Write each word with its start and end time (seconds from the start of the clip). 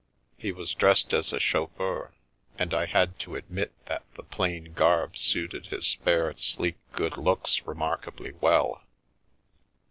He 0.35 0.51
was 0.51 0.73
dressed 0.73 1.13
as 1.13 1.31
a 1.31 1.39
chauffeur, 1.39 2.11
and 2.57 2.73
I 2.73 2.87
had 2.87 3.19
to 3.19 3.35
admit 3.35 3.71
that 3.85 4.03
the 4.15 4.23
plain 4.23 4.73
garb 4.73 5.15
suited 5.15 5.67
his 5.67 5.93
fair, 5.93 6.35
sleek 6.37 6.77
good 6.91 7.17
looks 7.17 7.61
remark 7.67 8.05
ably 8.07 8.31
well. 8.31 8.81